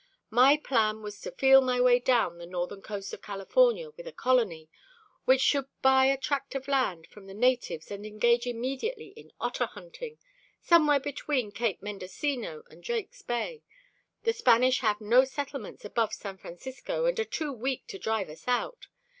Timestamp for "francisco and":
16.39-17.19